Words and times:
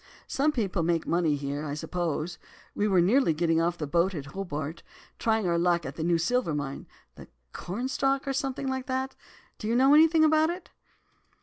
Some 0.25 0.51
people 0.51 0.81
make 0.81 1.05
money 1.05 1.35
here, 1.35 1.63
I 1.63 1.75
suppose; 1.75 2.39
we 2.73 2.87
were 2.87 3.01
nearly 3.01 3.35
getting 3.35 3.61
off 3.61 3.77
the 3.77 3.85
boat 3.85 4.15
at 4.15 4.25
Hobart 4.25 4.81
and 4.81 5.19
trying 5.19 5.47
our 5.47 5.59
luck 5.59 5.85
at 5.85 5.95
that 5.95 6.03
new 6.03 6.17
silver 6.17 6.55
mine, 6.55 6.87
the 7.13 7.27
Cornstalk, 7.53 8.27
or 8.27 8.33
something 8.33 8.67
like 8.67 8.87
that. 8.87 9.15
Do 9.59 9.67
you 9.67 9.75
know 9.75 9.93
anything 9.93 10.23
about 10.23 10.49
it? 10.49 10.71